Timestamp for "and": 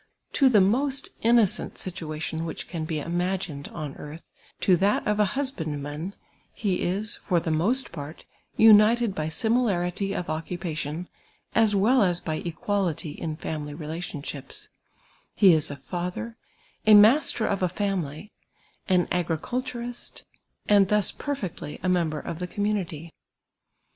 20.67-20.87